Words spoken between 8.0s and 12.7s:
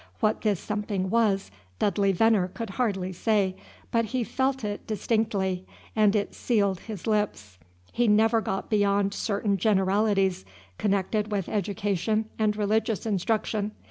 never got beyond certain generalities connected with education and